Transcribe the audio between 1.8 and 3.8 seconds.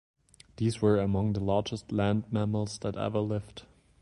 land mammals that ever lived.